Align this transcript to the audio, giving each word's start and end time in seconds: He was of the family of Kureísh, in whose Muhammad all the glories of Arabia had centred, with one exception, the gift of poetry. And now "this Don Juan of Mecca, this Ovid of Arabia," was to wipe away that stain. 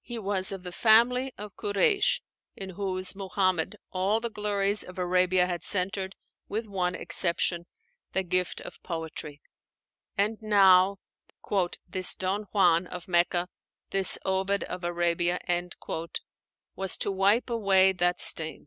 He 0.00 0.18
was 0.18 0.50
of 0.50 0.64
the 0.64 0.72
family 0.72 1.32
of 1.38 1.54
Kureísh, 1.54 2.20
in 2.56 2.70
whose 2.70 3.14
Muhammad 3.14 3.76
all 3.92 4.18
the 4.18 4.28
glories 4.28 4.82
of 4.82 4.98
Arabia 4.98 5.46
had 5.46 5.62
centred, 5.62 6.16
with 6.48 6.66
one 6.66 6.96
exception, 6.96 7.66
the 8.12 8.24
gift 8.24 8.60
of 8.62 8.82
poetry. 8.82 9.40
And 10.18 10.36
now 10.42 10.98
"this 11.88 12.16
Don 12.16 12.48
Juan 12.52 12.88
of 12.88 13.06
Mecca, 13.06 13.46
this 13.92 14.18
Ovid 14.24 14.64
of 14.64 14.82
Arabia," 14.82 15.38
was 16.74 16.98
to 16.98 17.12
wipe 17.12 17.48
away 17.48 17.92
that 17.92 18.20
stain. 18.20 18.66